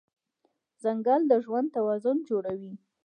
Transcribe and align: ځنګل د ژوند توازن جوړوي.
ځنګل 0.81 1.21
د 1.31 1.33
ژوند 1.45 1.67
توازن 1.75 2.17
جوړوي. 2.29 2.73